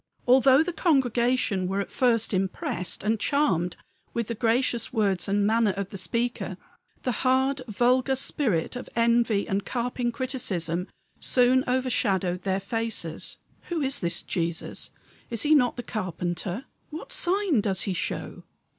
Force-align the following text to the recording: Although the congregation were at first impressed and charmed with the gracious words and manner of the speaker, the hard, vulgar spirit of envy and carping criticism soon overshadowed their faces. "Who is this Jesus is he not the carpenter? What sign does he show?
Although 0.27 0.63
the 0.63 0.73
congregation 0.73 1.67
were 1.67 1.79
at 1.79 1.91
first 1.91 2.33
impressed 2.33 3.03
and 3.03 3.19
charmed 3.19 3.75
with 4.15 4.29
the 4.29 4.33
gracious 4.33 4.91
words 4.91 5.27
and 5.27 5.45
manner 5.45 5.73
of 5.77 5.89
the 5.89 5.95
speaker, 5.97 6.57
the 7.03 7.11
hard, 7.21 7.61
vulgar 7.67 8.15
spirit 8.15 8.75
of 8.75 8.89
envy 8.95 9.47
and 9.47 9.63
carping 9.63 10.11
criticism 10.11 10.87
soon 11.19 11.63
overshadowed 11.67 12.41
their 12.41 12.59
faces. 12.59 13.37
"Who 13.69 13.81
is 13.81 13.99
this 13.99 14.23
Jesus 14.23 14.89
is 15.29 15.43
he 15.43 15.53
not 15.53 15.75
the 15.77 15.83
carpenter? 15.83 16.65
What 16.89 17.11
sign 17.13 17.61
does 17.61 17.81
he 17.81 17.93
show? 17.93 18.41